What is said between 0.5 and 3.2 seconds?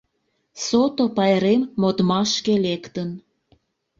Сото пайрем модмашке лектын.